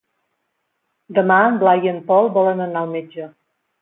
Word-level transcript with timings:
Demà 1.19 1.37
en 1.49 1.59
Blai 1.65 1.85
i 1.89 1.91
en 1.91 1.99
Pol 2.11 2.31
volen 2.39 2.65
anar 2.67 2.83
al 2.87 2.91
metge. 2.99 3.29